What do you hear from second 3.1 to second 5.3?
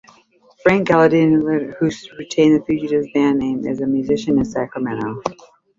band name, is a musician in Sacramento.